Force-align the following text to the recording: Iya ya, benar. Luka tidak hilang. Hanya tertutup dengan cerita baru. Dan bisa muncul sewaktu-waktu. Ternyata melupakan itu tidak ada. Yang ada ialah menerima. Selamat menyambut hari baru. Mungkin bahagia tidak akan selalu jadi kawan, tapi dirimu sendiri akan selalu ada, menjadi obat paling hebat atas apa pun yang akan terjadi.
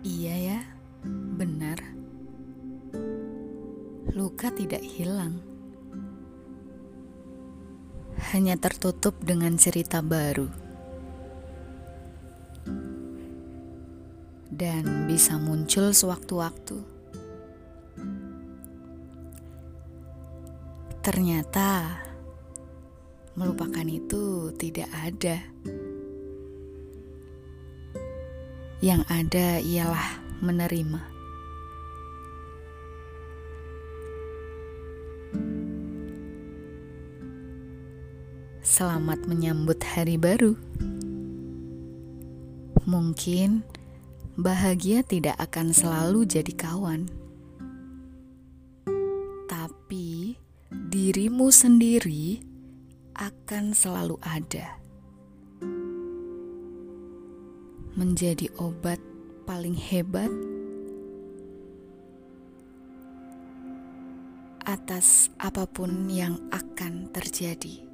Iya 0.00 0.32
ya, 0.32 0.60
benar. 1.36 1.76
Luka 4.16 4.48
tidak 4.48 4.80
hilang. 4.80 5.44
Hanya 8.32 8.56
tertutup 8.56 9.20
dengan 9.20 9.60
cerita 9.60 10.00
baru. 10.00 10.48
Dan 14.48 15.04
bisa 15.04 15.36
muncul 15.36 15.92
sewaktu-waktu. 15.92 16.80
Ternyata 21.04 22.00
melupakan 23.36 23.84
itu 23.84 24.48
tidak 24.56 24.88
ada. 24.96 25.44
Yang 28.80 29.04
ada 29.12 29.60
ialah 29.60 30.08
menerima. 30.40 31.04
Selamat 38.64 39.20
menyambut 39.28 39.84
hari 39.84 40.16
baru. 40.16 40.56
Mungkin 42.88 43.68
bahagia 44.40 45.04
tidak 45.04 45.36
akan 45.36 45.76
selalu 45.76 46.24
jadi 46.24 46.52
kawan, 46.56 47.04
tapi 49.44 50.40
dirimu 50.72 51.52
sendiri 51.52 52.40
akan 53.12 53.76
selalu 53.76 54.16
ada, 54.24 54.79
menjadi 58.00 58.48
obat 58.56 58.96
paling 59.44 59.76
hebat 59.76 60.32
atas 64.64 65.28
apa 65.36 65.68
pun 65.68 66.08
yang 66.08 66.40
akan 66.48 67.12
terjadi. 67.12 67.89